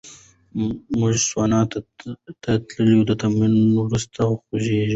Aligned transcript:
موږ 0.99 1.13
سونا 1.29 1.61
ته 2.43 2.51
تلل 2.71 2.99
د 3.07 3.11
تمرین 3.21 3.57
وروسته 3.81 4.19
خوښوو. 4.41 4.85